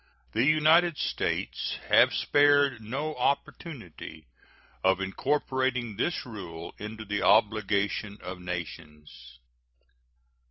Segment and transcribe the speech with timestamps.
[0.31, 4.25] The United States have spared no opportunity
[4.83, 9.37] of incorporating this rule into the obligation of nations.